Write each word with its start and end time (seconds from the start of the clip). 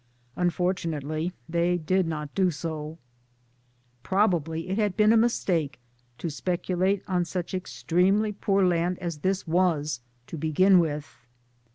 Unfortunately 0.35 1.31
they 1.47 1.77
did 1.77 2.07
not 2.07 2.33
do 2.33 2.49
so. 2.49 2.97
Probably 4.01 4.67
it 4.67 4.79
had 4.79 4.97
*been 4.97 5.13
a 5.13 5.15
mistake 5.15 5.79
to 6.17 6.31
speculate 6.31 7.03
on 7.07 7.23
such 7.23 7.53
extremely 7.53 8.31
poor 8.31 8.65
land 8.65 8.97
as 8.97 9.19
this 9.19 9.45
was 9.45 9.99
to 10.25 10.39
begin 10.39 10.79
with. 10.79 11.27